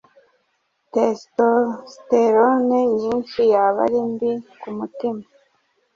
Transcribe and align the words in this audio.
testosterone 0.91 2.77
nyinshi 3.01 3.39
yaba 3.53 3.79
ari 3.87 3.99
mbi 4.11 4.31
ku 4.59 4.67
mutima 4.77 5.21